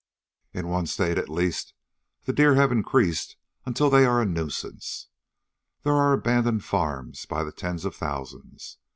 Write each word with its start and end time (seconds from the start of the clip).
In 0.51 0.67
one 0.67 0.87
state, 0.87 1.19
at 1.19 1.29
least, 1.29 1.75
the 2.23 2.33
deer 2.33 2.55
have 2.55 2.71
increased 2.71 3.35
until 3.67 3.87
they 3.91 4.03
are 4.03 4.19
a 4.19 4.25
nuisance. 4.25 5.09
There 5.83 5.93
are 5.93 6.13
abandoned 6.13 6.63
farms 6.63 7.27
by 7.27 7.43
the 7.43 7.51
tens 7.51 7.85
of 7.85 7.95
thousands. 7.95 8.79